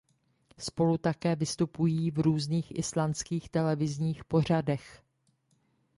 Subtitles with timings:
[0.59, 5.03] Spolu také vystupují v různých islandských televizních pořadech.